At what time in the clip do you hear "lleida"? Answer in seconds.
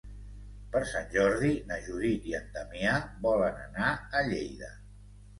4.31-4.71